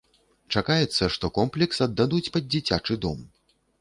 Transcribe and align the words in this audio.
Чакаецца, 0.55 1.09
што 1.15 1.29
комплекс 1.37 1.83
аддадуць 1.87 2.25
пад 2.39 2.49
дзіцячы 2.55 2.99
дом. 3.05 3.21